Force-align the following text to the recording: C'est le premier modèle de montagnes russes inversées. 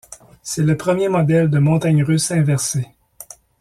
C'est 0.41 0.63
le 0.63 0.75
premier 0.77 1.09
modèle 1.09 1.47
de 1.51 1.59
montagnes 1.59 2.03
russes 2.03 2.31
inversées. 2.31 2.87